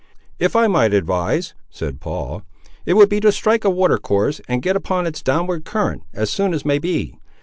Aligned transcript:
"If 0.39 0.55
I 0.55 0.65
might 0.65 0.95
advise," 0.95 1.53
said 1.69 1.99
Paul, 2.01 2.41
"it 2.87 2.95
would 2.95 3.07
be 3.07 3.19
to 3.19 3.31
strike 3.31 3.63
a 3.63 3.69
water 3.69 3.99
course, 3.99 4.41
and 4.47 4.63
get 4.63 4.75
upon 4.75 5.05
its 5.05 5.21
downward 5.21 5.63
current, 5.63 6.01
as 6.11 6.31
soon 6.31 6.55
as 6.55 6.65
may 6.65 6.79
be. 6.79 7.19